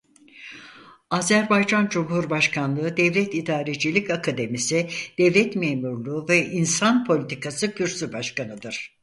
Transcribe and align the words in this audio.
Azerbaycan 1.09 1.89
Cumhurbaşkanlığı 1.89 2.97
Devlet 2.97 3.35
İdarecilik 3.35 4.09
Akademisi 4.09 4.89
Devlet 5.17 5.55
Memurluğu 5.55 6.25
ve 6.29 6.45
İnsan 6.45 7.05
Politikası 7.05 7.73
kürsü 7.73 8.13
başkanıdır. 8.13 8.95